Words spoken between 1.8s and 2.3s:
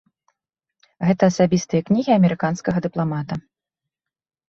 кнігі